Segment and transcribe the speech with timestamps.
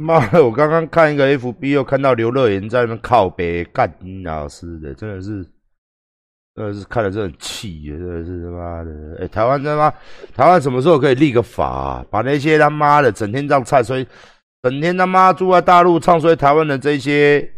[0.00, 0.44] 妈的！
[0.44, 5.44] 我刚刚看一个 FB，又看到刘乐言在那靠北干老师的，真的是，
[6.54, 9.18] 真的是看了真的很气，真的是他妈的！
[9.20, 9.90] 哎，台湾他妈，
[10.36, 14.06] 台湾什么时候可以立个法，把那些他妈的整天这样唱衰，
[14.62, 17.52] 整天他妈住在大陆唱衰台湾的这些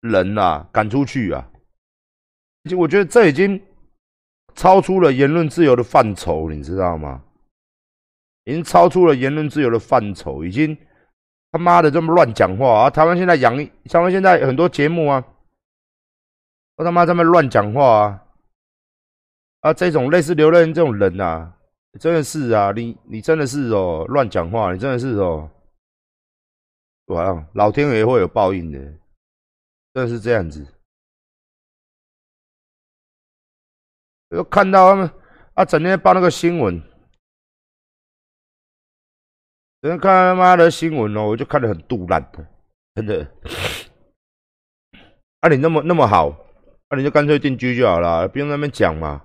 [0.00, 1.46] 人啊，赶出去啊！
[2.70, 3.60] 就我觉得这已经
[4.54, 7.22] 超出了言论自由的范畴，你知道吗？
[8.44, 10.74] 已经超出了言论自由的范畴，已经。
[11.52, 12.90] 他妈的这么乱讲话啊！
[12.90, 13.56] 台湾现在养，
[13.88, 15.24] 台湾现在很多节目啊，
[16.74, 18.22] 我他妈这么乱讲话啊！
[19.60, 21.52] 啊，这种类似刘乐这种人呐，
[21.98, 25.50] 真的是啊，你你真的是哦，乱讲话，你真的是哦，
[27.06, 28.78] 哇，老天爷会有报应的，
[29.94, 30.66] 真的是这样子。
[34.30, 35.10] 又看到他们
[35.54, 36.82] 啊，整天报那个新闻。
[39.90, 42.46] 看他妈的新闻哦，我就看得很肚烂的，
[42.94, 43.30] 真的。
[45.40, 46.34] 啊，你那么那么好，
[46.90, 49.22] 那你就干脆定居就好了，不用那边讲嘛，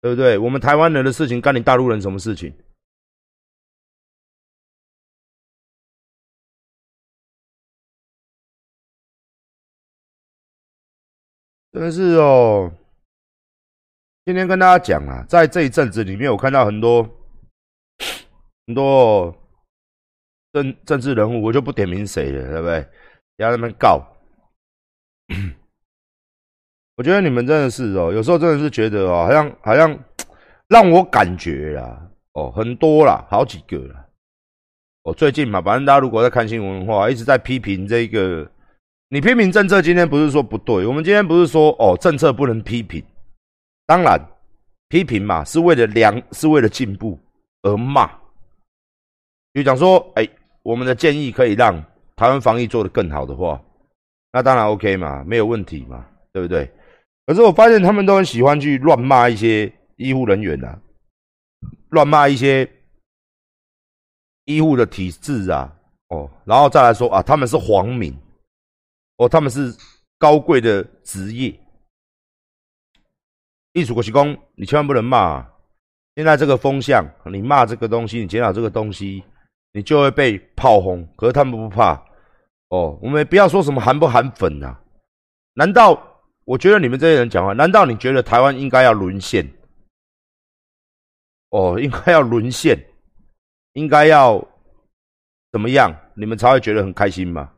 [0.00, 0.36] 对不对？
[0.38, 2.54] 我们台湾人的事情干你大陆人什么事情？
[11.72, 12.72] 真的是哦。
[14.24, 17.02] 今天跟大家讲啊，在这一阵子里面，我看到很多
[18.66, 19.34] 很多。
[20.52, 22.86] 政政治人物，我就不点名谁了，对不对？
[23.36, 24.02] 要他们告。
[26.96, 29.96] 我觉得你们真的是哦，有时候真的是觉得哦，好像好像
[30.66, 34.06] 让我感觉啦，哦，很多啦，好几个啦。
[35.04, 38.50] 哦，最近嘛，反正大家如果在看新闻的话，一直在批评这个，
[39.10, 43.04] 你批评政策，今天不是说不对，我们今天不是说哦，政策不能批评，
[43.86, 44.18] 当然
[44.88, 47.16] 批评嘛，是为了良，是为了进步
[47.62, 48.10] 而骂，
[49.52, 50.28] 就讲说，哎。
[50.62, 51.82] 我们的建议可以让
[52.16, 53.62] 台湾防疫做得更好的话，
[54.32, 56.70] 那当然 OK 嘛，没有问题嘛，对不对？
[57.26, 60.80] 可是我发现他们都很喜欢去乱骂一些医护人员啊，
[61.90, 62.70] 乱骂一些
[64.44, 65.74] 医护的体制啊，
[66.08, 68.14] 哦，然后再来说啊，他们是皇民，
[69.16, 69.74] 哦，他们是
[70.18, 71.58] 高贵的职业。
[73.74, 75.18] 艺术国旗公，你千万不能骂。
[75.18, 75.52] 啊
[76.16, 79.22] 现在这个风向，你骂这个东西，你检讨这个东西。
[79.72, 81.92] 你就会被炮轰，可是他们不怕
[82.70, 82.98] 哦。
[83.02, 84.76] 我们不要说什么韩不韩粉呐？
[85.54, 86.00] 难道
[86.44, 87.52] 我觉得你们这些人讲话？
[87.52, 89.46] 难道你觉得台湾应该要沦陷？
[91.50, 92.82] 哦，应该要沦陷，
[93.74, 94.42] 应该要
[95.52, 95.94] 怎么样？
[96.14, 97.52] 你们才会觉得很开心吗？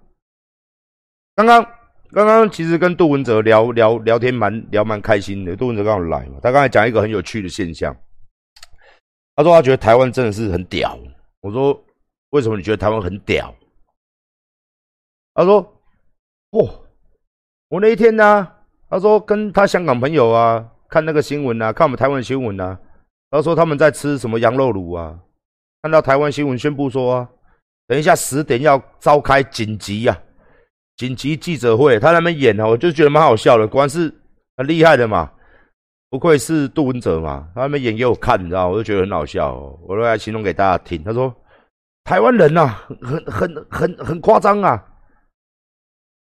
[1.36, 1.64] 刚刚
[2.10, 5.54] 刚刚其实跟杜文哲聊聊聊天，蛮聊蛮开心的。
[5.54, 7.96] 杜文哲刚好来嘛，他刚才讲一个很有趣的现象，
[9.36, 10.98] 他说他觉得台湾真的是很屌。
[11.40, 11.80] 我说。
[12.30, 13.54] 为什么你觉得台湾很屌？
[15.34, 15.60] 他说
[16.50, 16.68] ：“哦，
[17.68, 18.46] 我那一天呢，
[18.88, 22.78] 他说跟他香港朋友啊看那个新闻啊，看我们台湾新闻啊，
[23.30, 25.18] 他说他们在吃什么羊肉卤啊，
[25.82, 27.28] 看到台湾新闻宣布说啊，
[27.86, 30.20] 等一下十点要召开紧急呀，
[30.96, 34.12] 紧急记者会，他那边演啊，我就觉得蛮好笑的，果然是
[34.56, 35.32] 很厉害的嘛，
[36.10, 39.54] 不愧是杜文泽嘛，他那边演给我看，你知道，我就觉得很好笑，
[39.86, 41.34] 我都来形容给大家听，他说。”
[42.04, 44.82] 台湾人呐，很很很很夸张啊！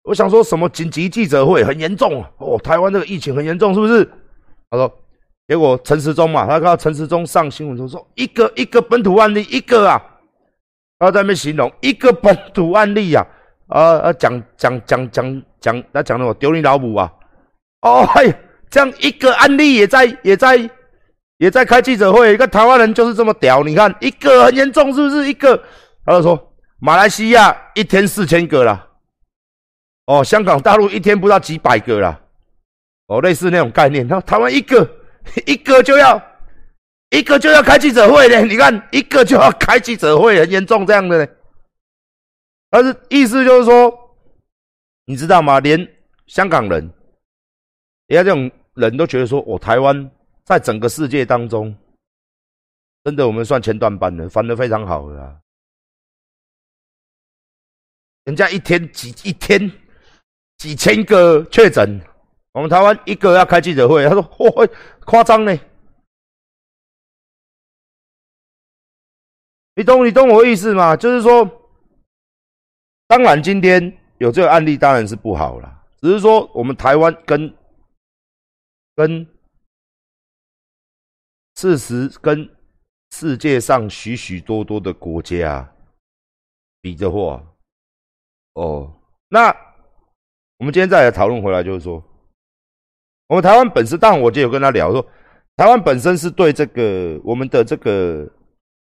[0.05, 4.05] 我想说什么紧急记者会很严重哦，台湾这个疫情很严重，是不是？
[4.71, 4.93] 他说，
[5.49, 10.01] 结果陈时中嘛，他看到陈时中上新闻说说一个一个本土案例一个啊，
[10.99, 13.27] 他在那边形容一个本土案例呀，
[13.69, 17.13] 啊啊讲讲讲讲讲，他讲的我丢你老母啊！
[17.83, 18.35] 哦嘿，
[18.71, 20.71] 这样一个案例也在也在。
[21.39, 23.65] 也在开记者会，一个台湾人就是这么屌。
[23.65, 25.29] 你看，一个很严重，是不是？
[25.29, 25.61] 一个，
[26.07, 28.89] 他就说，马来西亚一天四千个了，
[30.07, 32.21] 哦，香港、大陆一天不到几百个了，
[33.09, 34.07] 哦，类似那种概念。
[34.07, 34.89] 他台湾一个
[35.45, 36.23] 一个就要
[37.11, 41.33] 一个就要开记者会呢，你看一个就要开记者会，很严重这样的呢。
[42.71, 43.93] 但是意思就是说，
[45.07, 45.59] 你知道吗？
[45.59, 45.85] 连
[46.29, 46.93] 香港人，
[48.07, 50.11] 人家这种人都觉得说，我台湾。
[50.45, 51.75] 在整个世界当中，
[53.03, 55.41] 真的我们算前段班的，翻的非常好的。
[58.25, 59.73] 人家一天几一天
[60.59, 61.99] 几千个确诊，
[62.53, 64.71] 我们台湾一个要开记者会，他说：“嚯，
[65.07, 65.59] 夸张呢！”
[69.77, 70.95] 你懂你懂我意思吗？
[70.95, 71.43] 就是说，
[73.07, 77.53] 当然今天有这个案例当然是不好了，只是说我们台湾跟
[78.95, 79.27] 跟。
[81.57, 82.49] 事实跟
[83.13, 85.73] 世界上许许多多的国家
[86.81, 87.43] 比的话，
[88.55, 88.93] 哦，
[89.29, 89.49] 那
[90.59, 92.03] 我们今天再来讨论回来，就是说，
[93.29, 95.07] 我们台湾本身，当然我就有跟他聊说，
[95.57, 98.29] 台湾本身是对这个我们的这个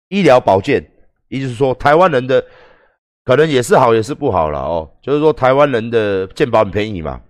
[0.09, 0.85] 医疗保健，
[1.29, 2.45] 也就是说，台湾人的
[3.25, 4.91] 可能也是好，也是不好了哦。
[5.03, 7.21] 就是说，台湾人的健保很便宜嘛，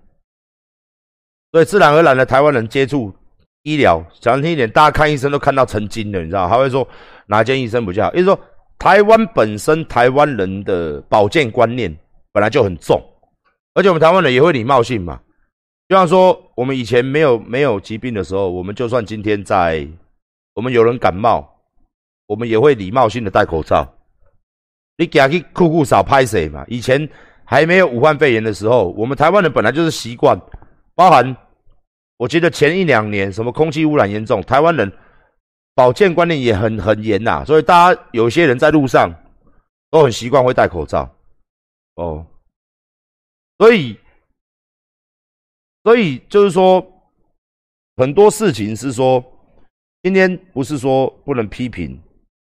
[1.53, 3.15] 所以自然而然的台湾人接触
[3.65, 6.49] 医疗，讲听一点，大家看医生都看到成精了，你知道？
[6.49, 6.87] 还会说
[7.27, 8.13] 哪间医生比较好？
[8.15, 8.41] 也就是说，
[8.79, 11.95] 台湾本身台湾人的保健观念。
[12.35, 13.01] 本来就很重，
[13.75, 15.21] 而且我们台湾人也会礼貌性嘛。
[15.89, 19.87] 就像说，我们以前没有没有疾病的时候，我们就算今天在，
[20.53, 21.49] 我们有人感冒，
[22.27, 23.89] 我们也会礼貌性的戴口罩。
[24.99, 26.65] 你给他去酷酷少拍谁嘛？
[26.67, 27.09] 以前
[27.45, 30.37] 还没有武汉肺炎的时候，我们台湾人本来就是习惯，
[30.97, 31.37] 包含
[32.17, 34.91] 我觉得前一两年什么空气污染严重，台湾人
[35.75, 39.13] 保健观念也很很严呐，所以大家有些人在路上
[39.91, 41.13] 都很习惯会戴口罩。
[41.97, 42.27] 哦，
[43.59, 43.99] 所以，
[45.83, 46.85] 所以就是说，
[47.97, 49.25] 很多事情是说，
[50.03, 52.01] 今天不是说不能批评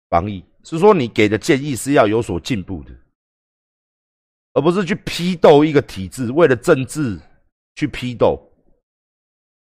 [0.09, 2.91] 防疫，是说你给的建议是要有所进步的，
[4.55, 7.19] 而不是去批斗一个体制，为了政治
[7.77, 8.41] 去批斗，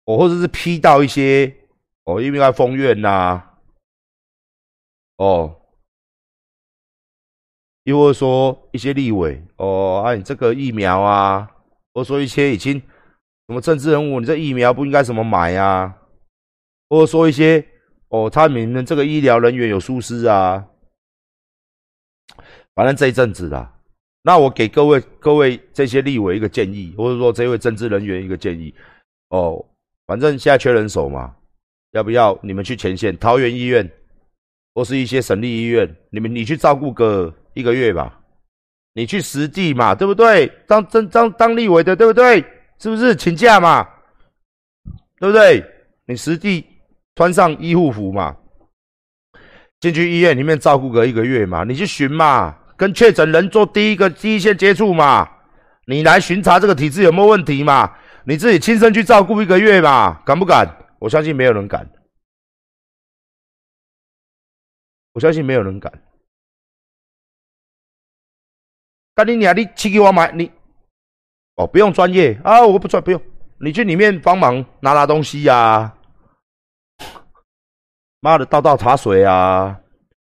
[0.05, 1.55] 哦，或者是批到一些
[2.05, 3.43] 哦，因为要封院呐，
[5.17, 5.59] 哦。
[7.85, 11.51] 又或者说一些立委哦，啊，你这个疫苗啊，
[11.93, 15.99] 或者说一些已经什么政治人物，你这疫苗不应该怎么买啊？
[16.89, 17.67] 或者说一些
[18.07, 20.69] 哦，他们这个医疗人员有疏失啊。
[22.75, 23.81] 反正这一阵子啦，
[24.23, 28.73] 那我给各位各位这些立委一个建议，或者说这位政治人员一个建议
[29.31, 29.67] 哦，
[30.13, 31.33] 反正现在缺人手嘛，
[31.93, 33.91] 要不要你们去前线桃园医院，
[34.75, 37.35] 或是一些省立医院，你们你去照顾个。
[37.55, 38.21] 一个月吧，
[38.93, 40.47] 你去实地嘛，对不对？
[40.67, 42.45] 当当当当立委的，对不对？
[42.79, 43.89] 是不是请假嘛？
[45.19, 45.65] 对不对？
[46.07, 46.63] 你实地
[47.15, 48.37] 穿上医护服嘛，
[49.81, 55.27] 进去医院里面照顾个一个月嘛，你去巡嘛，跟确诊人做第一个第一线接触嘛，
[55.87, 57.93] 你来巡查这个体质有没有问题嘛？
[58.25, 60.67] 你自己亲身去照顾一个月嘛，敢不敢？
[60.99, 61.91] 我相信没有人敢，
[65.13, 65.93] 我相信没有人敢。
[69.15, 69.55] 干你娘！
[69.55, 70.51] 你去给我买你
[71.57, 73.21] 哦，不用专业啊，我不专不用，
[73.59, 75.95] 你去里面帮忙拿拿东西呀。
[78.21, 79.81] 妈的，倒倒茶水啊，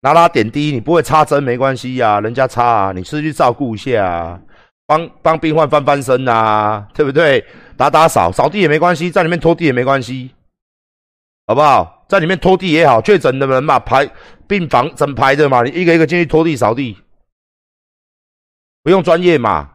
[0.00, 4.42] 拿拿点滴，你不会插针没关系呀，人家插啊，你是去照顾一下啊，
[4.88, 7.44] 帮帮病患翻翻身啊，对不对？
[7.76, 10.30] 打打扫扫地也没关系，在里面拖地也没关系，
[11.46, 12.06] 好不好？
[12.08, 14.08] 在里面拖地也好，确诊的人嘛，排
[14.46, 16.96] 病房整排的嘛，你一个一个进去拖地扫地。
[18.82, 19.68] 不用专业嘛，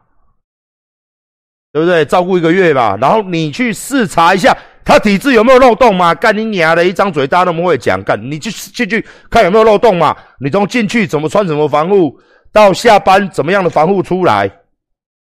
[1.71, 2.03] 对不对？
[2.05, 6.15] 照顾一个月吧，然后你去视察一下他体质有没有漏洞嘛？
[6.15, 8.01] 干你娘的一张嘴，大家都不会讲。
[8.03, 10.17] 干，你就进去看有没有漏洞嘛？
[10.39, 12.19] 你从进去怎么穿什么防护，
[12.51, 14.49] 到下班怎么样的防护出来，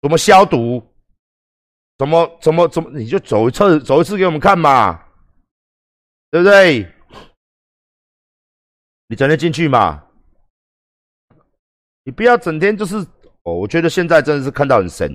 [0.01, 0.81] 怎么消毒，
[1.98, 5.04] 怎么怎么怎么，你就走一次走一次给我们看嘛，
[6.31, 6.92] 对不对？
[9.07, 10.04] 你整天进去嘛，
[12.04, 13.06] 你不要整天就是。
[13.44, 15.09] 哦，我觉得现在真的是看到很神，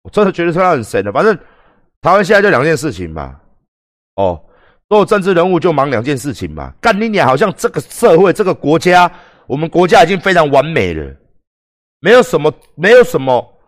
[0.00, 1.12] 我真的觉得看到很神的。
[1.12, 1.36] 反正
[2.00, 3.38] 台湾现在就两件事情嘛，
[4.14, 4.42] 哦，
[4.88, 6.72] 所有政治人物就忙两件事情嘛。
[6.80, 7.28] 干你娘！
[7.28, 9.08] 好像这个社会、这个国家，
[9.46, 11.14] 我们国家已经非常完美了，
[12.04, 13.58] 没有什么、没有什么、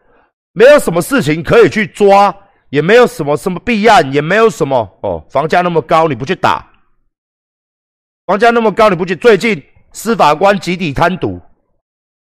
[0.52, 2.36] 没有什么事情可以去抓，
[2.68, 5.24] 也没有什么什么弊案，也没有什么哦。
[5.30, 6.70] 房价那么高，你不去打？
[8.26, 9.16] 房价那么高，你不去？
[9.16, 11.40] 最近司法官集体贪渎。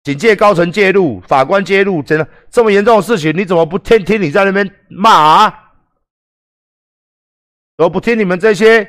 [0.05, 5.73] 警戒高层介入，法官介入，真的这么严重的事情，你怎么不听听你在那边骂啊？
[7.77, 8.89] 怎么不听你们这些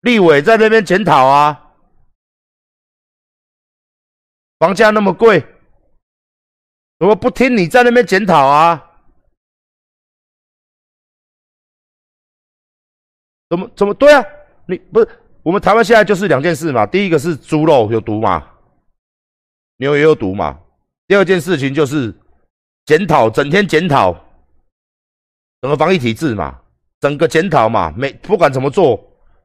[0.00, 1.62] 立委在那边检讨啊？
[4.58, 5.46] 房价那么贵，
[7.00, 8.86] 怎么不听你在那边检讨啊？
[13.48, 14.22] 怎么怎么对啊？
[14.66, 15.08] 你不是
[15.42, 16.84] 我们台湾现在就是两件事嘛？
[16.84, 18.46] 第一个是猪肉有毒嘛？
[19.78, 20.60] 牛也有毒嘛？
[21.08, 22.14] 第二件事情就是
[22.84, 24.12] 检讨，整天检讨
[25.62, 26.60] 整个防疫体制嘛，
[27.00, 29.02] 整个检讨嘛，每不管怎么做，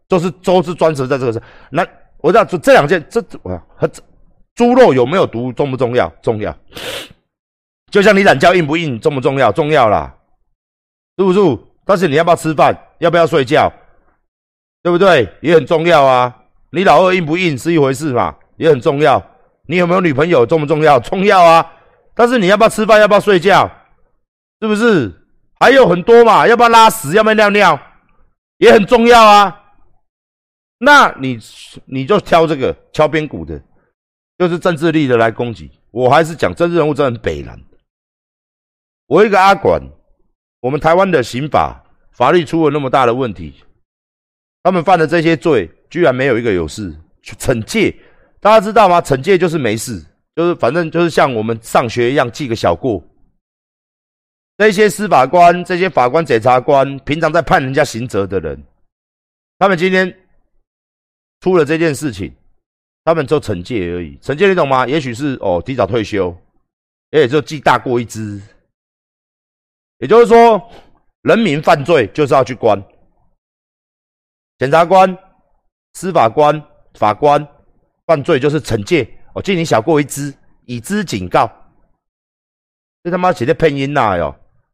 [0.09, 1.41] 都是都是专职在这个事。
[1.71, 3.89] 那我知道这这两件，这我和
[4.55, 6.09] 猪肉有没有毒重不重要？
[6.21, 6.53] 重要。
[7.95, 9.53] 就像你懒觉硬不硬重不重要？
[9.53, 10.13] 重要啦，
[11.17, 11.39] 是不是？
[11.85, 12.77] 但是你要不要吃饭？
[12.97, 13.71] 要不要睡觉？
[14.83, 15.29] 对不对？
[15.39, 16.41] 也很重要啊。
[16.71, 19.25] 你老二硬不硬是一回事嘛，也很重要。
[19.67, 20.99] 你有没有女朋友重不重要？
[20.99, 21.71] 重要啊！
[22.13, 22.99] 但是你要不要吃饭？
[22.99, 23.71] 要不要睡觉？
[24.59, 25.09] 是不是？
[25.61, 26.45] 还有很多嘛？
[26.45, 27.13] 要不要拉屎？
[27.13, 27.79] 要不要尿尿？
[28.57, 29.57] 也很重要啊。
[30.79, 31.39] 那你
[31.85, 33.57] 你就挑这个敲边鼓的，
[34.37, 35.71] 就是政治力的来攻击。
[35.91, 37.57] 我还是讲政治人物真的很北蓝。
[39.07, 39.81] 我一个阿管，
[40.61, 43.53] 我们台湾的刑法法律出了那么大的问题，
[44.63, 46.93] 他们犯的这些罪，居然没有一个有事。
[47.23, 47.95] 惩戒，
[48.39, 49.01] 大家知道吗？
[49.01, 50.03] 惩戒就是没事，
[50.35, 53.03] 就是反正就是像我们上学一样记个小过。
[54.57, 58.63] 这些司法官、这些法官、检察官，平常在判人家刑责的人，
[59.57, 60.11] 他们今天
[61.41, 62.33] 出了这件事情，
[63.03, 64.17] 他们就惩戒而已。
[64.21, 64.87] 惩戒你懂吗？
[64.87, 66.35] 也许是哦，提早退休，
[67.11, 68.41] 也就记大过一支。
[69.99, 70.61] 也就是说，
[71.21, 72.81] 人民犯罪就是要去关，
[74.57, 75.17] 检察官、
[75.93, 76.63] 司法官。
[76.97, 77.45] 法官
[78.07, 80.33] 犯罪就是惩戒，我记你小过一支，
[80.65, 81.45] 以资警告。
[83.03, 84.33] 这他妈写的配音呐哟！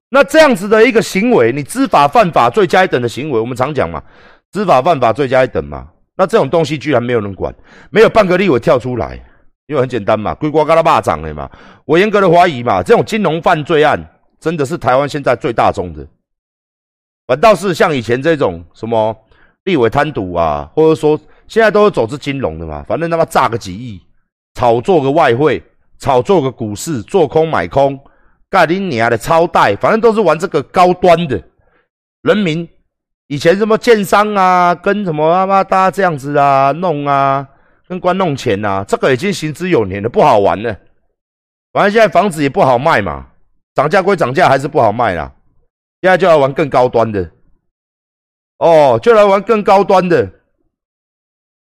[0.09, 4.03] 那这样子的一个行为，你知法犯法，罪加一等的行为，我们常讲嘛，
[4.51, 5.89] 知法犯法，罪加一等嘛。
[6.15, 7.51] 那这种东西居然没有人管，
[7.89, 9.15] 没有半个立委跳出来，
[9.65, 11.49] 因为很简单嘛，龟瓜嘎拉巴掌的嘛。
[11.85, 13.99] 我严格的怀疑嘛，这种金融犯罪案
[14.41, 16.05] 真的是台湾现在最大宗的，
[17.25, 19.15] 反倒是像以前这种什么
[19.63, 21.17] 立委贪赌啊，或者说。
[21.47, 24.01] 现在都是走资金融的嘛，反正他妈炸个几亿，
[24.53, 25.61] 炒作个外汇，
[25.99, 27.99] 炒作个股市，做空买空，
[28.49, 31.43] 盖林尼亚的超贷，反正都是玩这个高端的。
[32.21, 32.65] 人民
[33.27, 37.45] 以前什么建商啊，跟什么他妈大家这样子啊弄啊，
[37.85, 40.73] 跟官弄钱呐，这个已经行之有年了，不好玩了。
[41.73, 43.27] 反正现在房子也不好卖嘛，
[43.73, 45.33] 涨价归涨价，还是不好卖啦。
[46.01, 47.31] 现在就要玩更高端的，
[48.57, 50.29] 哦，就来玩更高端的。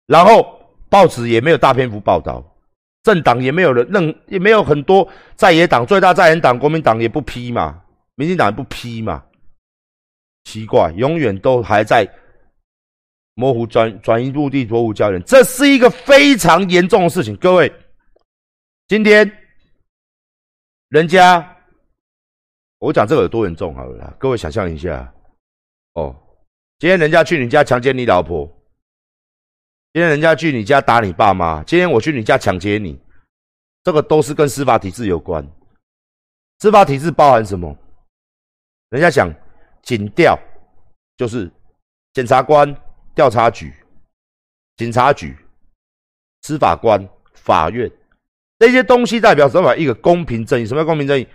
[0.06, 2.44] 然后报纸也没有大篇幅报道，
[3.02, 7.82] 政党也没有人任也没有很多在野党，最大在野党国民党也不批嘛，
[8.14, 9.24] 民进党也不批嘛，
[10.44, 12.08] 奇怪，永远都还在
[13.34, 17.34] 模糊转转移目的，模糊焦点，这是一个非常严重的事情。
[17.36, 17.72] 各位，
[18.86, 19.30] 今天
[20.90, 21.55] 人家
[22.78, 25.12] 我讲这个有多严重好了，各位想象一下，
[25.94, 26.14] 哦，
[26.78, 28.46] 今天人家去你家强奸你老婆。
[29.92, 33.00] 今天人家去你家打你爸妈，今天我去你家抢劫你，
[33.82, 35.42] 这个都是跟司法体制有关。
[36.58, 37.74] 司法体制包含什么？
[38.90, 39.34] 人家讲
[39.82, 40.38] 警调，
[41.16, 41.50] 就是
[42.12, 42.76] 检察官、
[43.14, 43.72] 调查局、
[44.76, 45.34] 警察局、
[46.42, 47.90] 司法官、法院
[48.58, 49.74] 这些东西代表什么？
[49.76, 50.66] 一个公平正义。
[50.66, 51.26] 什么叫公平正义？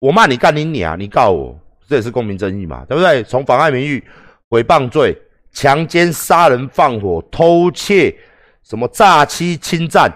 [0.00, 1.56] 我骂你干你你啊，你告我，
[1.88, 3.22] 这也是公平正义嘛，对不对？
[3.22, 4.02] 从妨碍名誉、
[4.48, 5.16] 诽谤罪。
[5.52, 8.16] 强奸、杀人、放火、偷窃，
[8.62, 10.08] 什么诈欺、侵占，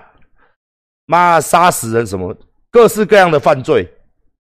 [1.06, 2.32] 妈杀死人，什么
[2.70, 3.84] 各式各样的犯罪，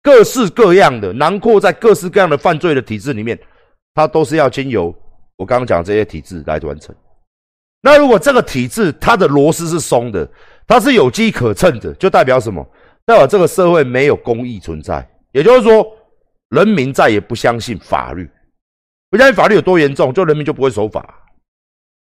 [0.02, 3.38] 各式各样的囊括在各式各样的犯罪的体制里面，
[3.94, 4.94] 它都是要经由
[5.36, 6.94] 我刚刚讲这些体制来完成。
[7.80, 10.30] 那如果这个体制它的螺丝是松的，
[10.66, 12.62] 它是有机可乘的，就代表什么？
[13.06, 15.84] 代表这个社会没有公义存在，也就是说，
[16.50, 18.30] 人民再也不相信法律。
[19.10, 21.18] 不相信法律有多严重，就人民就不会守法。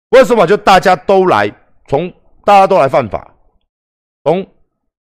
[0.08, 1.52] 不会守法，就大家都来
[1.88, 2.08] 从
[2.44, 3.35] 大家都来犯法，
[4.25, 4.46] 从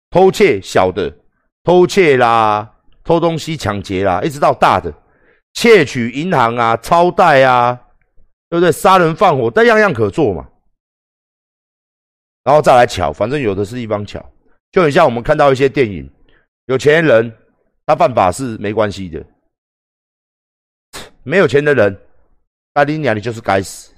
[0.09, 1.11] 偷窃小的
[1.63, 2.71] 偷窃啦、
[3.03, 4.93] 偷东西、抢劫啦，一直到大的
[5.53, 7.79] 窃取银行啊、超贷啊，
[8.49, 8.71] 对不对？
[8.71, 10.47] 杀人放火，但样样可做嘛。
[12.43, 14.23] 然后再来巧，反正有的是一方巧，
[14.71, 16.09] 就很像我们看到一些电影，
[16.65, 17.31] 有钱人
[17.91, 19.21] 他犯法是没关系的。
[21.23, 21.99] 没有钱的人，
[22.71, 23.93] 阿丽娘，你就是该死。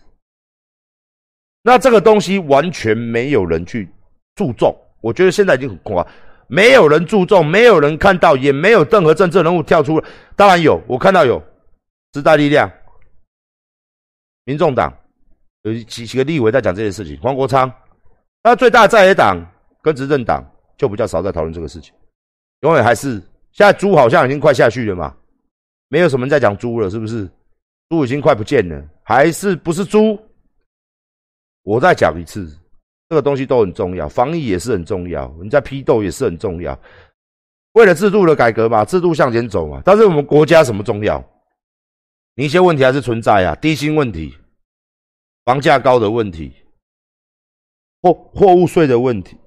[1.62, 3.88] 那这个东西完全没有人去
[4.34, 6.06] 注重，我觉得现在已经很夸，
[6.48, 10.04] 没有人注重，没有人看到，也没有任何政治人物跳出。
[10.36, 11.40] 当然有，我看到有
[12.16, 12.68] 时代力量、
[14.46, 14.92] 民众党
[15.62, 17.16] 有几几个立委在讲这件事情。
[17.22, 17.72] 黄国昌，
[18.42, 19.38] 那最大在野党
[19.84, 20.44] 跟执政党
[20.80, 21.94] 就比较少在讨论这个事情，
[22.62, 23.22] 永远还是
[23.54, 25.16] 现在猪好像已经快下去了嘛。
[25.88, 27.30] 没有什么在讲猪了，是不是？
[27.90, 30.20] 猪已经快不见了，还是不是猪？
[31.62, 32.50] 我再讲一次，
[33.08, 36.78] 这个东西都很重要，防疫也是很重要，你在批斗也是很重要。
[37.74, 39.82] 为了制度的改革嘛，制度向前走嘛。
[39.86, 41.24] 但是我们国家什么重要？
[42.36, 44.36] 你一些问题还是存在啊，低薪问题、
[45.46, 46.52] 房价高的问题、
[48.02, 49.38] 货货物税的问题、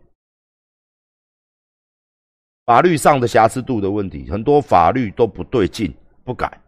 [2.66, 5.94] 法律上的瑕疵度的问题，很多法律都不对劲，
[6.25, 6.61] 不改。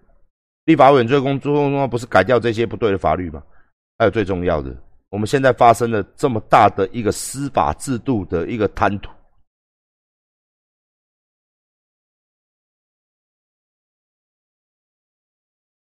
[0.64, 3.42] 立法委员最公最重要不是改掉这些不对的法律吗？
[3.98, 4.74] 还有最重要的，
[5.08, 9.10] 我们现在发生了这么大的一个司法制度的一个贪图。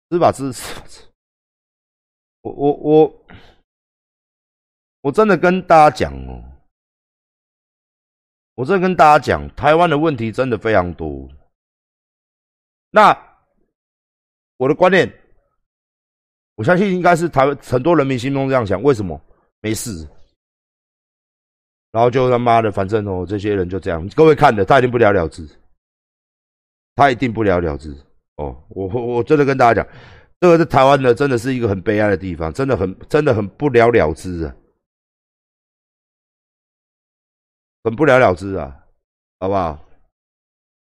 [0.10, 0.52] 司法制，
[2.42, 3.26] 我我我，
[5.02, 6.42] 我真的跟大家讲哦、
[8.60, 11.26] 我真的跟大家讲，台湾的问题真的非常多。
[12.92, 13.18] 那
[14.58, 15.10] 我的观念，
[16.56, 19.18] 我相信应该是台湾很多人民心中这样想：为什么
[19.62, 20.06] 没事？
[21.94, 24.06] 然后就他妈的，反正哦，这些人就这样。
[24.10, 25.48] 各位看的，他一定不了了之，
[26.96, 27.96] 他一定不了了之。
[28.36, 29.94] 哦，我我真的跟大家讲，
[30.42, 34.54] 这个是台湾的，真的是一个很悲哀的地方，真的很真的很不了了之啊，
[37.96, 38.86] 不了了之啊，
[39.40, 39.86] 好不好？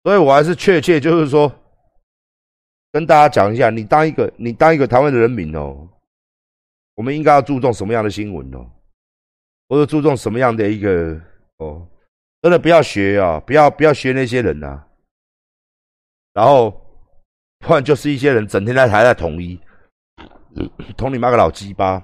[0.04, 1.52] 所以我还是确切就是说，
[2.92, 5.88] 跟大家讲一下，你当一个你当一个台湾的人民哦，
[6.94, 8.70] 我们应该要注重什么样的新闻哦？
[9.68, 11.20] 或者注重什么样的一个
[11.58, 11.86] 哦？
[12.42, 13.38] 真的不要学啊！
[13.40, 14.82] 不要不要学那些人呐！
[16.32, 16.70] 然后，
[17.58, 19.60] 不然就是一些人整天在台在统一，
[20.96, 22.02] 统你妈个老鸡巴！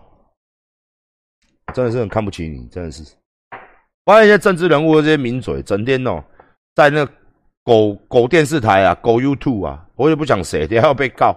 [1.72, 3.02] 真的是很看不起你，真的是。
[4.06, 6.24] 发现一些政治人物这些名嘴，整天哦
[6.74, 7.06] 在那
[7.62, 11.36] 狗狗电视台啊，狗 YouTube 啊，我也不讲谁，等下要被告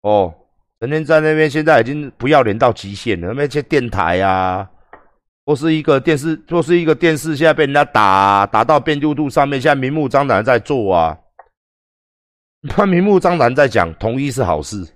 [0.00, 0.32] 哦。
[0.80, 4.66] 整天在那边，现在已经不要脸到极限了，那些电台啊。
[5.44, 11.18] 或是一个电视，或是一个电视，现在被人家打打到变度度上面，现在明目张胆在做啊！
[12.68, 14.86] 他 明目张胆在讲统一是好事。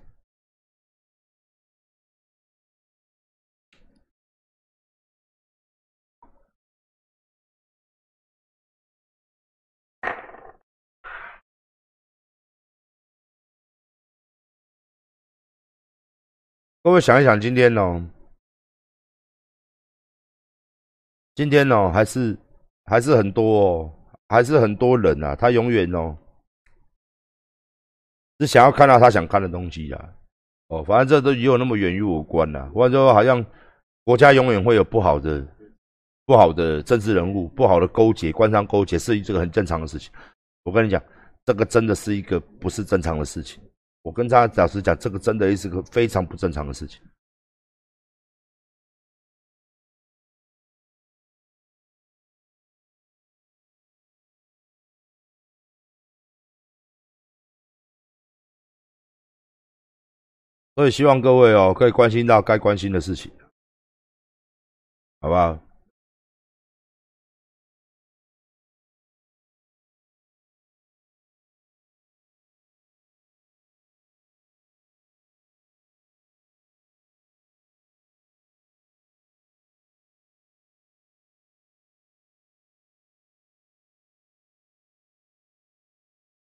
[16.86, 18.00] 各位想一想，今天哦。
[21.34, 22.38] 今天哦，还是
[22.84, 23.92] 还是很多哦，
[24.28, 25.34] 还是很多人啊。
[25.34, 26.16] 他永远哦，
[28.38, 30.14] 是想要看到他想看的东西啊。
[30.68, 32.70] 哦，反正这都也有那么远与我关呐。
[32.72, 33.44] 或者说，好像
[34.04, 35.44] 国家永远会有不好的、
[36.24, 40.12] 不好的政治人物、不好的勾结、官商勾结，是这个很正常的事情。
[40.62, 41.02] 我跟你讲，
[41.46, 43.60] 这个真的是一个不是正常的事情。
[44.06, 47.02] 我跟他老实讲，这个真的是个非常不正常的事情。
[60.76, 63.32] 所以希望各位哦，可以关心到该关心的事情，
[65.20, 65.65] 好不好？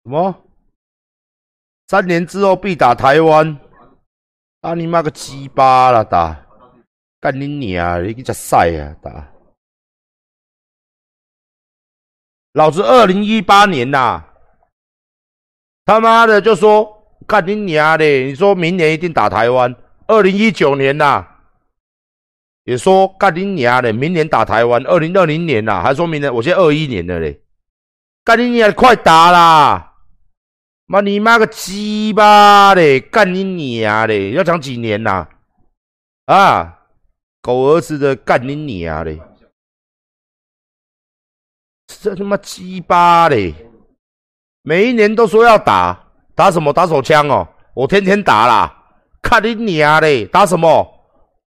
[0.10, 0.43] 什么？
[1.88, 3.60] 三年之后必打台湾？
[4.60, 6.04] 打你妈个鸡巴啦！
[6.04, 6.48] 打
[7.19, 8.02] 干你娘！
[8.02, 8.95] 你去吃屎啊！
[9.04, 9.32] 打
[12.54, 14.24] 老子二零一八年呐，
[15.86, 18.04] 他妈的就说干你娘的！
[18.04, 19.76] 你说明年一定打台湾。
[20.08, 21.24] 二零一九年呐，
[22.63, 24.84] 也说干你娘的，明年打台湾。
[24.88, 27.39] 二零二零年呐，还说明年，我现在二一年了嘞，
[28.24, 29.86] 干你娘，快打啦！
[30.91, 32.99] 妈你妈个鸡巴嘞！
[32.99, 34.32] 干你娘嘞！
[34.32, 35.28] 要讲几年呐？
[36.25, 36.80] 啊，
[37.43, 39.21] 狗儿子的干你娘嘞！
[41.86, 43.54] 这他妈鸡巴嘞！
[44.63, 46.73] 每一年都说要打，打什么？
[46.73, 47.47] 打手枪哦！
[47.75, 48.75] 我天天打啦！
[49.21, 50.25] 看你娘嘞！
[50.25, 50.91] 打什么？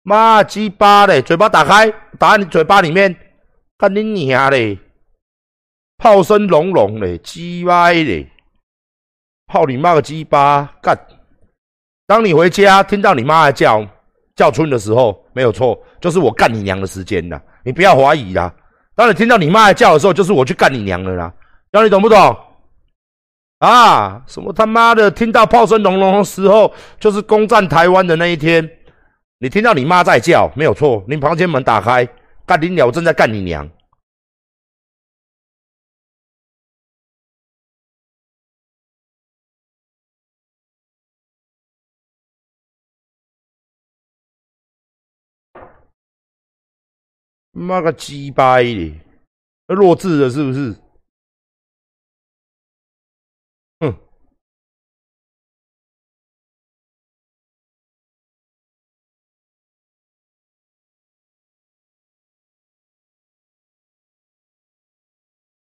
[0.03, 1.21] 妈鸡巴嘞！
[1.21, 3.13] 嘴巴打开，打你嘴巴里面，
[3.77, 4.79] 干你娘嘞！
[5.97, 8.31] 炮声隆隆嘞，鸡巴嘞！
[9.47, 10.97] 泡你妈个鸡巴干！
[12.07, 13.85] 当你回家听到你妈在叫
[14.35, 17.41] 叫春的时候，没有错，就是我干你娘的时间啦！
[17.63, 18.53] 你不要怀疑啦。
[18.95, 21.33] 当你听到你妈在叫的时候，就是我去干你娘的啦。
[21.71, 22.37] 那你懂不懂？
[23.59, 25.09] 啊，什么他妈的！
[25.09, 28.69] 听到炮声隆隆的时候，就是攻占台湾的那一天。
[29.39, 32.07] 你听到你妈在叫，没有错，你房间门打开，
[32.45, 33.67] 干你鸟正在干你娘。
[47.55, 49.01] 妈个鸡掰的，
[49.67, 50.75] 弱智的，是不是？
[53.79, 53.95] 哼！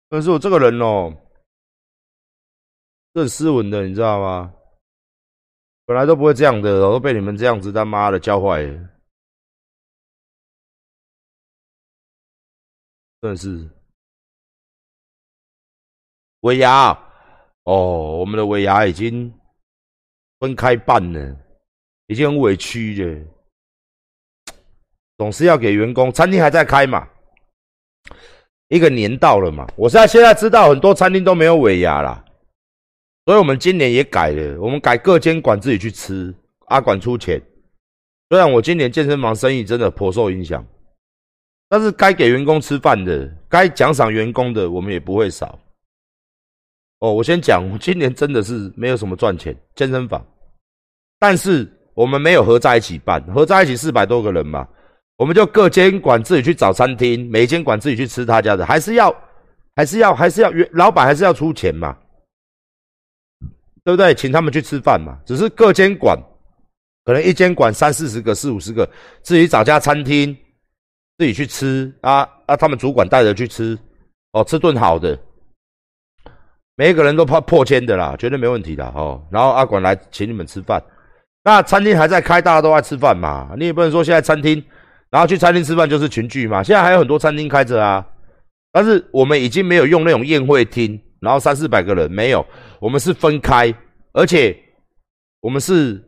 [0.10, 1.12] 可是我这个人哦，
[3.15, 4.54] 很斯文的，你知道吗？
[5.86, 8.89] 本来都不会这样的，都被你们这样子他妈的教坏了，
[13.21, 13.69] 真的是。
[16.41, 16.97] 尾牙
[17.63, 19.34] 哦，我们的尾牙已经
[20.39, 21.38] 分开办了，
[22.08, 23.25] 已经很委屈了。
[25.17, 27.05] 总是要给员工，餐厅还在开嘛？
[28.69, 29.67] 一个年到了嘛？
[29.75, 32.23] 我现在现在知道很多餐厅都没有尾牙啦，
[33.25, 36.34] 所以我们今年也改了，我们改各监管自己去吃，
[36.67, 37.41] 阿管出钱。
[38.29, 40.65] 虽然我今年健身房生意真的颇受影响，
[41.69, 45.58] 但是该给员工吃饭的，该奖赏员工的，我们也不会少。
[46.97, 50.25] 哦，我先讲，今年真的是没有什么赚钱健身房，
[51.19, 54.67] 但是我们没有合在一起办，合在一起四百多个人嘛，
[55.15, 59.15] 我们就各监管自己去找餐厅，每监管自己去吃他家的，还是要，
[59.75, 61.95] 还是要，还是要老板还是要出钱嘛，
[63.84, 64.13] 对不对？
[64.15, 66.17] 请他们去吃饭嘛，只是各监管，
[67.05, 68.89] 可能一监管三四十个、四五十个，
[69.21, 70.36] 自己找家餐厅，
[71.19, 73.77] 自己去吃啊啊，他们主管带着去吃，
[74.32, 75.19] 哦，吃顿好的。
[76.77, 79.21] 每一个人都怕破千的啦，绝对没问题的哦。
[79.29, 80.82] 然后阿管来请你们吃饭，
[81.43, 83.53] 那餐厅还在开，大家都爱吃饭嘛。
[83.58, 84.63] 你也不能说现在餐厅，
[85.10, 86.63] 然后去餐厅吃饭就是群聚嘛。
[86.63, 88.08] 现在还有很多餐厅开着啊，
[88.71, 92.45] 但是我们已经没有用那种宴会厅，然后三四百个人没有，
[92.79, 93.75] 我们是分开，
[94.13, 94.58] 而且
[95.41, 96.01] 我们是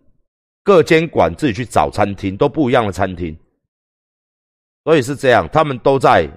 [0.64, 3.38] 各监管自己去找餐厅，都不一样的餐厅，
[4.84, 6.28] 所以是这样，他们都在，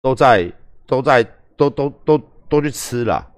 [0.00, 0.50] 都在，
[0.86, 1.22] 都在，
[1.56, 3.30] 都都都都去吃了。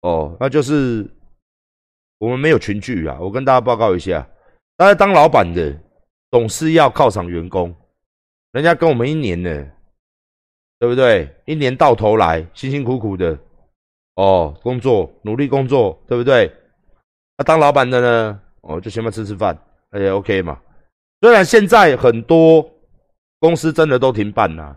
[0.00, 1.08] 哦，那就是
[2.18, 3.18] 我们没有群聚啊！
[3.20, 4.28] 我跟大家报告一下，
[4.76, 5.76] 大家当老板的
[6.30, 7.74] 总是要犒赏员工，
[8.52, 9.66] 人家跟我们一年呢，
[10.78, 11.34] 对不对？
[11.46, 13.38] 一年到头来辛辛苦苦的
[14.14, 16.52] 哦，工作努力工作，对不对？
[17.36, 19.56] 那当老板的呢，哦，就先嘛吃吃饭，
[19.92, 20.60] 也 OK 嘛。
[21.20, 22.68] 虽然现在很多
[23.40, 24.76] 公司真的都停办了，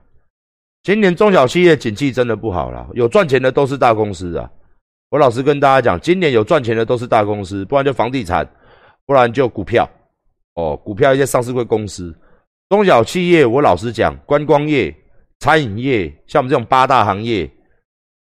[0.83, 4.49] 今年中小企业景气真的不好了，有赚钱的都是大公司啊。
[5.09, 8.49] 我老实跟大家讲，今年有赚钱的都是大公司，不然就房地产，
[9.05, 9.89] 不然就股票。
[10.55, 12.13] 哦，股票一些上市贵公司，
[12.69, 14.93] 中小企业，我老实讲，观光业、
[15.39, 17.49] 餐饮业，像我们这种八大行业，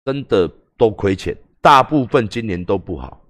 [0.05, 3.21] 真的都亏钱，大部分今年都不好。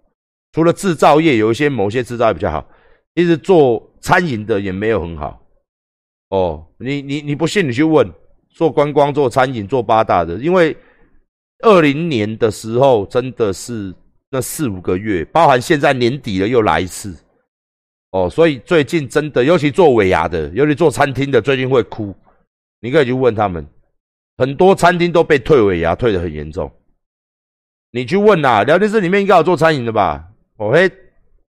[0.52, 2.68] 除了制造业，有一些某些制造业比较好，
[3.14, 5.40] 一直做餐饮的也没有很好。
[6.30, 8.08] 哦，你你你不信，你去问
[8.50, 10.76] 做观光、做餐饮、做八大的，因为。
[11.64, 13.92] 二零年的时候，真的是
[14.30, 17.18] 那四五个月，包含现在年底了又来一次，
[18.12, 22.16] 哦，所以最近真的，尤其做尾牙的，尤其做餐厅的，最近会哭。
[22.80, 23.66] 你可以去问他们，
[24.38, 26.72] 很多餐厅都被退尾牙，退的很严重。
[27.90, 30.24] 你去问呐，聊天室里面应该有做餐饮的吧？
[30.58, 30.88] 哦嘿，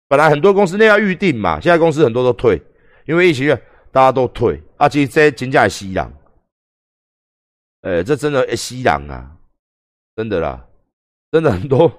[0.10, 2.62] 本来很多公司那要预定嘛，现在公司很多都退，
[3.06, 3.58] 因为疫情，
[3.94, 4.62] 大家都退。
[4.76, 6.12] 啊，其实这金价吸氧，
[7.84, 9.30] 呃，这真的吸氧啊。
[10.16, 10.64] 真的啦，
[11.32, 11.92] 真的很多，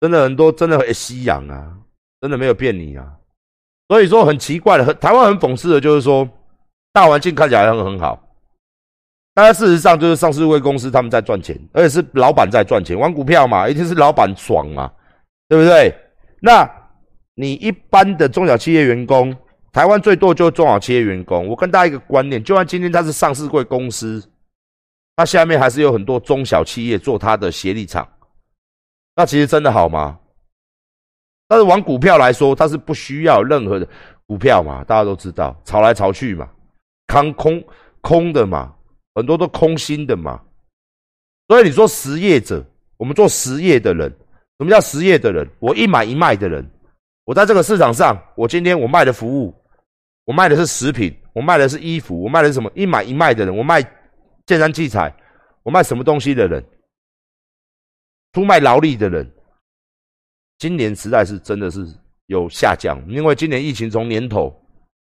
[0.00, 1.72] 真的很多，真的很吸氧啊！
[2.20, 3.14] 真的没有骗你啊！
[3.86, 6.28] 所以说很奇怪的，很台湾很讽刺的，就是说
[6.92, 8.20] 大环境看起来很很好，
[9.34, 14.92] 但是事实上就是上市会公司他们在赚钱，而且是老板在赚钱，玩股票嘛，一定是老板爽嘛，
[15.48, 15.94] 对不对？
[16.40, 16.68] 那
[17.34, 19.32] 你一般的中小企业员工，
[19.76, 21.46] 台湾最多就是中小企业员工。
[21.46, 24.26] 我跟大家一个观念，就算今天他是上市贵公司。
[25.14, 28.08] 他下面还是有很多中小企业做他的协力厂，
[29.14, 30.18] 那其实真的好吗？
[31.46, 33.86] 但是玩股票来说，它是不需要任何的
[34.26, 36.48] 股票嘛，大家都知道，炒来炒去嘛，
[37.06, 37.62] 看空
[38.00, 38.74] 空的嘛，
[39.14, 40.40] 很多都空心的嘛。
[41.48, 42.64] 所以你说实业者，
[42.96, 44.10] 我们做实业的人，
[44.58, 45.46] 什么叫实业的人？
[45.58, 46.66] 我一买一卖的人，
[47.26, 49.54] 我在这个市场上，我今天我卖的服务，
[50.26, 52.70] 我卖的是食品，我卖的是衣服，我卖的是什么？
[52.74, 53.82] 一买一卖的人，我卖。
[54.46, 55.12] 健身器材，
[55.64, 56.64] 我卖什么东西的人，
[58.32, 59.28] 出卖劳力的人，
[60.56, 61.84] 今年实在是真的是
[62.26, 64.56] 有下降，因为今年疫情从年头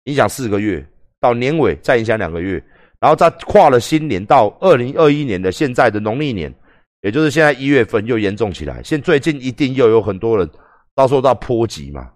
[0.05, 0.89] 影响四个月，
[1.19, 2.63] 到年尾再影响两个月，
[3.01, 6.55] 然后再跨了新年到二零二一年的现在的农历年，
[7.01, 10.49] 也就是现在一月份又严重起来，现最近一定又有很多人
[10.95, 12.13] 遭受到波及嘛，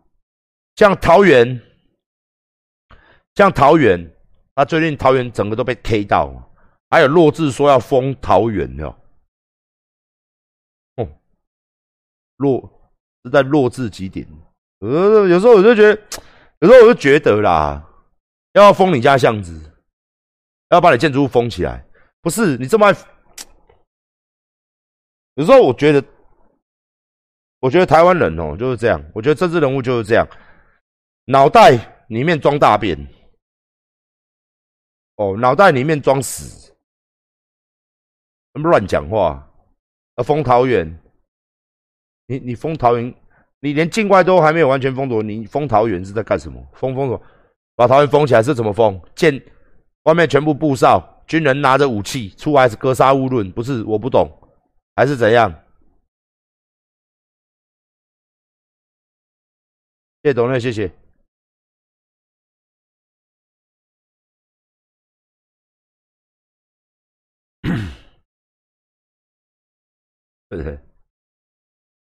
[0.76, 1.60] 像桃园，
[3.40, 3.98] 像桃园，
[4.54, 6.30] 他最近桃园整个都被 K 到。
[6.90, 8.86] 还有弱智说要封桃园的，
[10.96, 11.08] 哦，
[12.36, 12.70] 弱
[13.24, 14.26] 是在弱智极点。
[14.80, 16.02] 呃，有时候我就觉得，
[16.58, 17.82] 有时候我就觉得啦，
[18.52, 19.58] 要封你家巷子，
[20.68, 21.82] 要把你建筑物封起来，
[22.20, 22.94] 不是你这么爱。
[25.36, 26.04] 有时候我觉得，
[27.60, 30.28] 我觉得台湾人哦就是这样，我觉得政治人物就是这样，
[31.24, 32.98] 脑袋里面装大便，
[35.20, 36.72] 哦，脑袋里面装屎，
[38.54, 39.46] 乱讲话。
[40.14, 40.98] 啊，封桃园，
[42.26, 43.14] 你你封桃园，
[43.60, 46.66] 你连境外都还没有完全封锁，你封桃园是在干什么？
[46.72, 47.22] 封封什么？
[47.76, 48.98] 把桃园封起来是怎么封？
[49.14, 49.38] 建
[50.04, 53.84] 外面全部布哨，军人拿着武器出来是格杀勿论，不是？
[53.84, 54.26] 我不懂，
[54.96, 55.54] 还是怎样？
[60.22, 60.90] 谢董了，谢谢。
[70.50, 70.78] 对不对？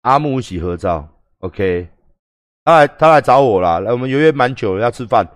[0.02, 1.08] 阿木一起合照
[1.38, 1.88] ，OK。
[2.64, 3.78] 他来，他来找我啦。
[3.78, 5.26] 来，我们约约蛮久了，要吃饭。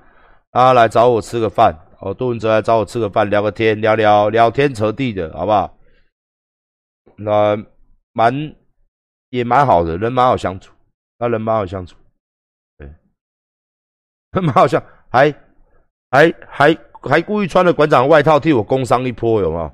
[0.50, 1.74] 他来找我吃个饭。
[2.00, 5.78] 哦，杜文泽来找我吃个饭，聊个天，聊聊聊天扯地的，好不好？
[7.16, 7.56] 那
[8.12, 8.54] 蛮
[9.30, 10.74] 也蛮好的，人蛮好相处。
[11.18, 11.96] 他人蛮好相处。
[12.76, 15.32] 对蛮好笑，还
[16.10, 19.72] 还还还故意穿了馆长外套替我工伤一波，有没有？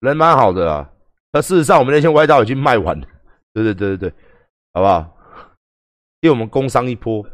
[0.00, 0.90] 人蛮好的啊。
[1.34, 3.06] 那事实上，我们那些外套已经卖完了。
[3.52, 4.14] 对对对对对，
[4.72, 5.18] 好不好？
[6.20, 7.24] 替我们工伤一波。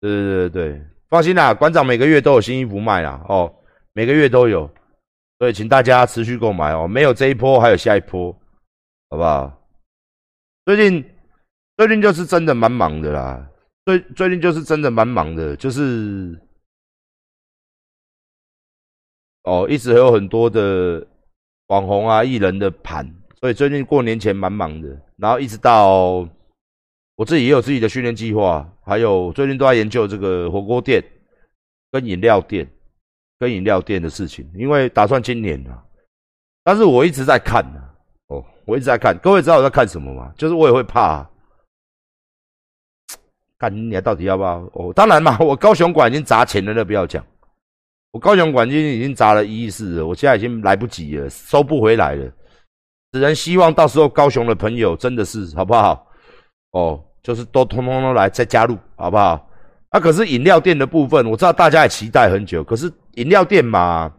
[0.00, 3.20] 对对对对对，放心啦，馆长每个月都有新衣服卖啦。
[3.28, 3.52] 哦，
[3.94, 4.70] 每个月都有，
[5.40, 6.86] 所以请大家持续购买哦。
[6.86, 8.32] 没有这一波，还有下一波，
[9.10, 9.60] 好不好？
[10.64, 11.04] 最近
[11.76, 13.50] 最近就是真的蛮忙的啦。
[13.86, 16.40] 最最近就是真的蛮忙的，就是
[19.42, 21.04] 哦，一直有很多的
[21.68, 23.06] 网红啊、艺人的盘，
[23.40, 24.88] 所以最近过年前蛮忙的。
[25.16, 26.26] 然后一直到
[27.16, 31.02] 我自己也有自己的训练计划，还有最近都在研究这个火锅店
[31.90, 32.68] 跟饮料店
[33.38, 35.82] 跟饮料店的事情，因为打算今年啊。
[36.62, 37.94] 但是我一直在看啊，
[38.28, 39.16] 哦，我一直在看。
[39.18, 40.32] 各位知道我在看什么吗？
[40.36, 41.28] 就是我也会怕。
[43.58, 44.58] 看你到底要不要？
[44.74, 47.24] 哦，当然嘛，我高雄馆已经砸钱了，那不要讲。
[48.10, 52.32] 我高雄管已经已经砸了一亿四了，我现在已经来不及了，收不回来了。
[53.12, 56.06] 只能希望到时候高雄的朋友真的是好不好？
[56.72, 59.48] 哦，就是都通通都来再加入，好不好？
[59.90, 64.12] 啊，可是饮料店的部分，我知道大家也期待很久，可是饮料店嘛，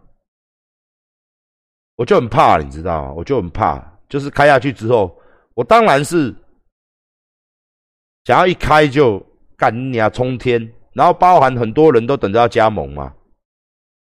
[1.96, 3.14] 我就很怕，你知道吗？
[3.14, 5.16] 我就很怕，就是开下去之后，
[5.54, 6.34] 我当然是
[8.26, 9.26] 想要一开就。
[9.60, 10.08] 干你啊！
[10.08, 13.12] 冲天，然后包含很多人都等着要加盟嘛。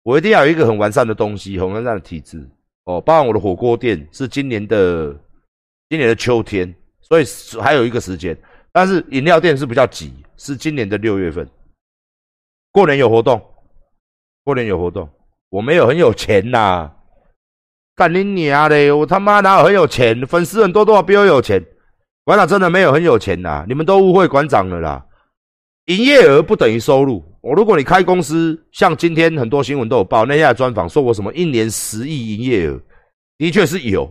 [0.07, 2.49] 我一定要有一个很完善的东西，很完善的体制
[2.85, 3.01] 哦。
[3.01, 5.13] 包含我的火锅店是今年的
[5.89, 7.25] 今年的秋天，所以
[7.61, 8.39] 还有一个时间。
[8.71, 11.49] 但是饮料店是比较急，是今年的六月份。
[12.71, 13.43] 过年有活动，
[14.45, 15.09] 过年有活动。
[15.49, 16.89] 我没有很有钱呐，
[17.97, 18.93] 干你娘嘞！
[18.93, 20.25] 我他妈哪有很有钱？
[20.27, 21.65] 粉丝很多，多少比我有钱？
[22.25, 25.06] 馆长真的没有很有钱呐，你们都误会馆长了啦。
[25.87, 27.25] 营业额不等于收入。
[27.41, 32.81] 我如果你开公司，像今天很多新闻都有报，那天专访说我什么一年十亿营业额，
[33.39, 34.11] 的确是有。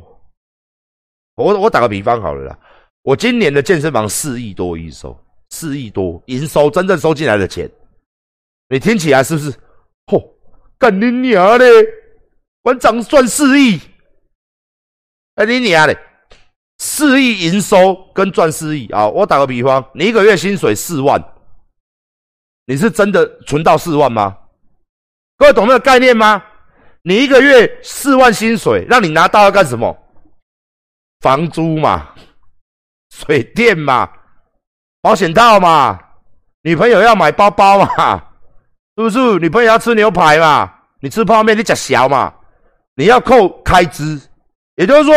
[1.36, 2.58] 我我打个比方好了啦，
[3.02, 5.18] 我今年的健身房四亿多营收，
[5.50, 7.70] 四亿多营收，真正收进来的钱，
[8.70, 9.52] 你听起来是不是？
[10.06, 10.26] 嚯，
[10.78, 11.66] 干你娘嘞！
[12.62, 13.80] 馆长赚四亿，
[15.36, 15.98] 哎你娘嘞！
[16.78, 19.08] 四亿营收跟赚四亿啊！
[19.10, 21.22] 我打个比方，你一个月薪水四万。
[22.66, 24.38] 你是真的存到四万吗？
[25.38, 26.44] 各位懂那个概念吗？
[27.04, 29.96] 你一个月四万薪水，让你拿到要干什么？
[31.20, 32.14] 房租嘛，
[33.12, 34.12] 水电嘛，
[35.02, 36.00] 保险套嘛，
[36.64, 38.18] 女朋友要买包包嘛，
[38.98, 39.40] 是不是？
[39.40, 42.34] 女朋友要吃牛排嘛，你吃泡面你假小嘛，
[42.96, 44.20] 你要扣开支，
[44.76, 45.14] 也就是说，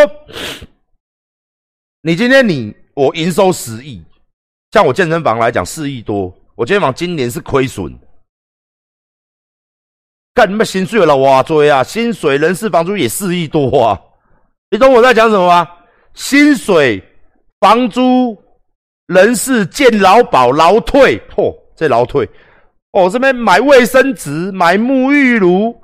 [2.02, 4.04] 你今天你我营收十亿，
[4.72, 6.34] 像我健身房来讲四亿多。
[6.58, 7.96] 我健身房今年是亏损，
[10.34, 11.84] 干你妈薪水了哇追啊！
[11.84, 13.96] 薪水、人事、房租也四亿多啊！
[14.68, 15.68] 你懂我在讲什么吗？
[16.14, 17.00] 薪水、
[17.60, 18.36] 房租、
[19.06, 22.28] 人事、健劳保、劳退，嚯，这劳退，
[22.90, 25.80] 哦，这边买卫生纸、买沐浴露，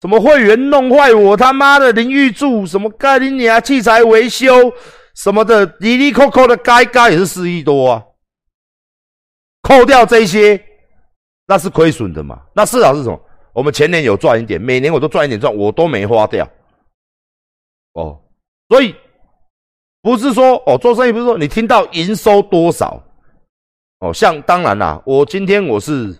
[0.00, 4.72] 什么会员弄坏我他妈的淋浴柱，什么盖你啊器材维修
[5.14, 8.02] 什么的，里里扣扣的该该也是四亿多啊！
[9.64, 10.62] 扣掉这些，
[11.46, 12.42] 那是亏损的嘛？
[12.54, 13.18] 那至少是什么？
[13.54, 16.46] 我们前年有赚一点，每年我都赚一点赚，我都没花掉。
[17.94, 18.20] 哦，
[18.68, 18.94] 所以
[20.02, 23.02] 不是说哦，做生意不是说你听到营收多少
[24.00, 26.14] 哦，像当然啦，我今天我是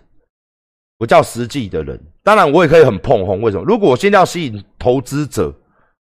[0.97, 3.41] 不叫实际的人，当然我也可以很碰红。
[3.41, 3.63] 为什么？
[3.63, 5.53] 如果我现在要吸引投资者，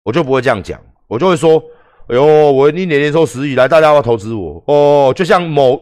[0.03, 1.63] 我就不会这样讲，我就会说
[2.09, 5.81] 哎呦，我一年年收十亿，来大家要投资我哦，就像某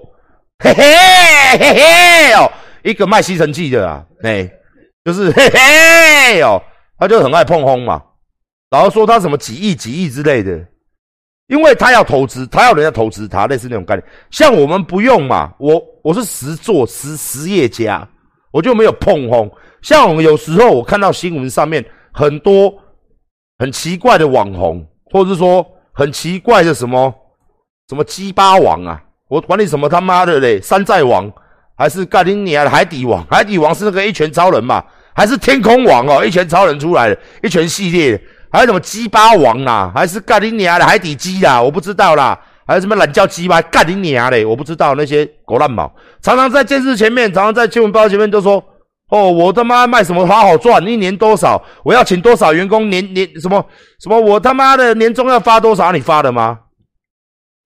[0.62, 0.84] 嘿嘿
[1.58, 2.50] 嘿嘿哦，
[2.82, 4.50] 一个卖吸尘器的啊，哎，
[5.04, 6.62] 就是嘿嘿哦，
[6.98, 8.02] 他就很爱碰轰嘛，
[8.70, 10.66] 然后说他什么几亿几亿之类的，
[11.46, 14.04] 因为他要投资，他要人家投资他，类似那种概念。
[14.30, 18.08] 像我们不用嘛，我我是实做实实业家，
[18.50, 19.50] 我就没有碰轰。
[19.82, 22.74] 像我们有时候我看到新闻上面很多
[23.58, 25.66] 很奇怪的网红，或者是说。
[25.98, 27.12] 很奇怪的什么
[27.88, 29.02] 什么鸡巴王啊！
[29.28, 31.30] 我管你什么他妈的嘞，山寨王
[31.76, 33.24] 还是盖林尼亚的海底王？
[33.30, 34.82] 海底王是那个一拳超人嘛？
[35.14, 36.24] 还是天空王哦？
[36.24, 39.92] 一拳超人出来的，一拳系列，还有什么鸡巴王啊？
[39.94, 41.60] 还是盖林尼亚的海底鸡啊？
[41.60, 42.38] 我不知道啦。
[42.66, 44.44] 还有什么懒叫鸡巴盖林尼亚嘞？
[44.44, 45.90] 我不知道那些狗烂毛，
[46.22, 48.62] 常常在电视前面，常常在新闻报道前面都说。
[49.10, 50.86] 哦，我他妈卖什么好好赚？
[50.86, 51.58] 一年多少？
[51.82, 52.90] 我要请多少员工？
[52.90, 53.64] 年年什么
[53.98, 54.20] 什么？
[54.20, 55.92] 我他妈的年终要发多少？
[55.92, 56.58] 你发的吗？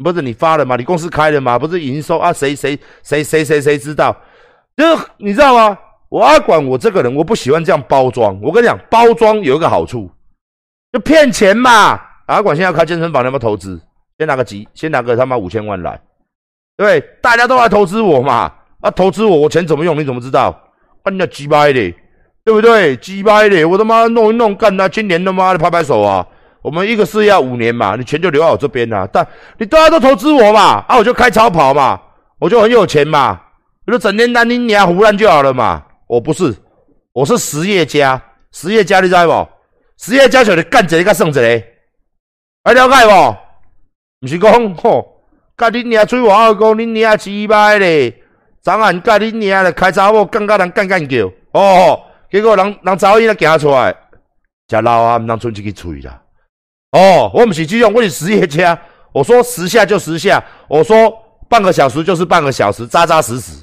[0.02, 0.76] 不是你发的吗？
[0.76, 1.58] 你公司开的吗？
[1.58, 2.32] 不是营收啊？
[2.32, 4.16] 谁谁谁谁谁谁知道？
[4.76, 5.78] 就是你知道吗？
[6.08, 8.38] 我阿管我这个人，我不喜欢这样包装。
[8.42, 10.10] 我跟你讲，包装有一个好处，
[10.92, 12.00] 就骗钱嘛。
[12.26, 13.80] 阿管现在开健身房，要不要投资？
[14.18, 16.00] 先拿个几，先拿个他妈五千万来，
[16.76, 18.52] 对，大家都来投资我嘛。
[18.80, 19.98] 啊，投资我，我钱怎么用？
[19.98, 20.52] 你怎么知道？
[21.02, 21.94] 干那鸡掰的，
[22.44, 22.96] 对不对？
[22.96, 26.26] 鸡掰的，我他妈弄一弄，干他今年他妈的拍拍手啊！
[26.62, 29.07] 我们一个事业要五年嘛，你钱就留在我这边啦。
[29.12, 29.27] 但
[29.59, 32.01] 你大家都投资我嘛，啊，我就开超跑嘛，
[32.38, 33.40] 我就很有钱嘛，
[33.87, 35.85] 我就整天担心你啊胡乱就好了嘛。
[36.07, 36.55] 我不是，
[37.12, 38.22] 我是实业家，
[38.53, 39.48] 实业家你知不？
[39.98, 41.62] 实业家就是干一个剩一个，
[42.64, 43.37] 还了解不？
[44.20, 45.07] 不是讲吼，
[45.57, 48.22] 干你娘吹话讲你娘鸡掰嘞。
[48.62, 53.92] 昨晚甲你娘咧开查某，干甲人干干叫，哦，结果人人查某伊咧行出来，
[54.68, 56.22] 食老啊，毋通剩一支喙啦。
[56.92, 58.81] 哦，我们是这种，我是实业家。
[59.12, 61.11] 我说十下就十下，我说
[61.48, 63.62] 半个小时就是半个小时，扎扎实实。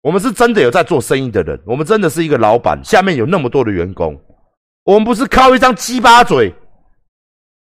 [0.00, 4.18] 我们是真的有在做生意的人，我们真的是一个老板，下面有那么多的员工，
[4.84, 6.54] 我们不是靠一张鸡巴嘴，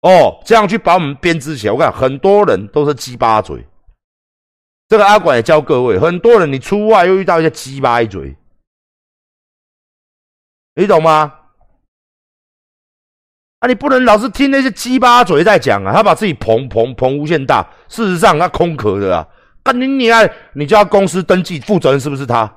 [0.03, 1.73] 哦，这样去把我们编织起来。
[1.73, 3.67] 我讲很多人都是鸡巴嘴。
[4.89, 8.37] 这个阿管也教各位，很多人你出外又遇到一些鸡巴嘴，
[10.75, 11.35] 你懂吗？
[13.63, 19.25] 啊，你不能老是听那些鸡巴嘴在讲啊，他把自己捧捧捧无限大，事实上他空壳的啊。
[19.63, 22.53] 干你你爱你叫公司登记负责人是不是他？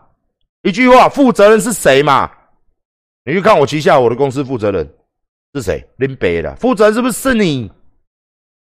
[0.63, 2.31] 一句话，负责人是谁嘛？
[3.23, 4.89] 你去看我旗下我的公司负责人
[5.53, 5.87] 是谁？
[5.97, 7.71] 林北的负责人是不是你？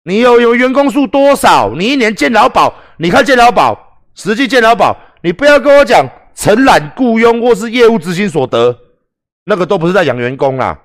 [0.03, 1.73] 你有有员工数多少？
[1.77, 2.73] 你一年见劳保？
[2.97, 8.77] 你看健劳保，实际健劳保，你不要跟我讲承揽雇佣或是业务执行所得，
[9.45, 10.77] 那个都不是在养员工啊。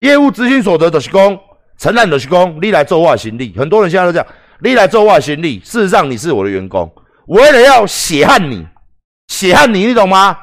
[0.00, 1.38] 业务执行所得的是工，
[1.78, 3.54] 承揽的是工，你来做外行李。
[3.56, 4.26] 很多人现在都这样，
[4.60, 6.90] 你来做外行李，事实上你是我的员工，
[7.26, 8.66] 我为了要血汗你，
[9.28, 10.36] 血汗你，你懂吗？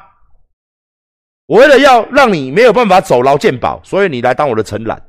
[1.46, 5.00] 我为了要让你没有办法走劳健保，所以你来当我的承揽。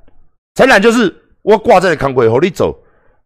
[0.55, 2.77] 承揽就是我挂在康柜和你走。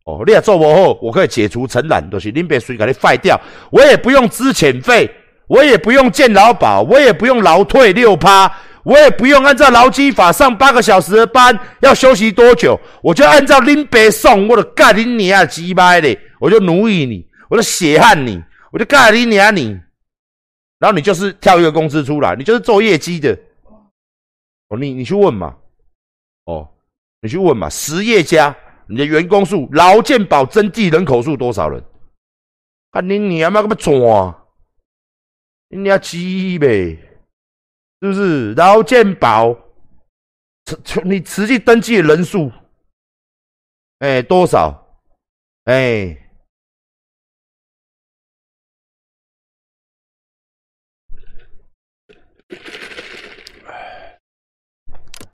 [0.06, 5.08] 哦，你也做不好，我可以解除承揽，就是恁别水给你废掉，我也不用资遣费，
[5.48, 8.52] 我也不用健劳保，我也不用劳退六趴，
[8.84, 19.80] 我也不用按照劳基法上八个小时的班要休息多久，我就按照恁别送我的盖恁娘鸡掰的，我就奴役你，我就血汗你，我就盖恁娘你，
[20.80, 23.38] 然后你就是跳一个工资出来，你就是做业绩的，
[24.70, 25.56] 哦，你你去问嘛，
[26.46, 26.68] 哦，
[27.22, 28.56] 你去问嘛，实业家。
[28.88, 31.82] 你的员工数、劳健保征地人口数多少人？
[32.92, 34.46] 看你你他妈干嘛抓？
[35.70, 37.00] 你要鸡呗，
[38.02, 38.54] 是不是？
[38.54, 39.56] 然后鉴宝
[41.04, 42.52] 你实际登记的人数
[44.00, 45.00] 哎多少？
[45.66, 46.18] 哎